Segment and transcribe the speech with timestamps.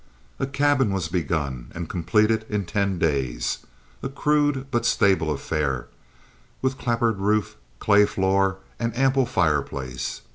[0.39, 3.59] A cabin was begun and completed in ten days,
[4.01, 5.89] a crude but stable affair,
[6.59, 10.21] with clapboard roof, clay floor, and ample fireplace.